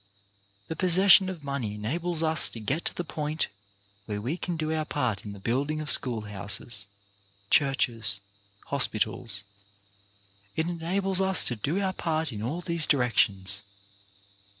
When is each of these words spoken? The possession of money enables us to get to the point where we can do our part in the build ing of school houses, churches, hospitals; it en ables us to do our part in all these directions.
The 0.67 0.75
possession 0.75 1.29
of 1.29 1.43
money 1.43 1.75
enables 1.75 2.23
us 2.23 2.49
to 2.49 2.59
get 2.59 2.85
to 2.85 2.95
the 2.95 3.03
point 3.03 3.49
where 4.07 4.19
we 4.19 4.35
can 4.35 4.57
do 4.57 4.73
our 4.73 4.83
part 4.83 5.23
in 5.23 5.31
the 5.33 5.39
build 5.39 5.69
ing 5.69 5.79
of 5.79 5.91
school 5.91 6.21
houses, 6.21 6.87
churches, 7.51 8.19
hospitals; 8.69 9.43
it 10.55 10.65
en 10.65 10.79
ables 10.79 11.21
us 11.21 11.43
to 11.43 11.55
do 11.55 11.79
our 11.79 11.93
part 11.93 12.33
in 12.33 12.41
all 12.41 12.61
these 12.61 12.87
directions. 12.87 13.61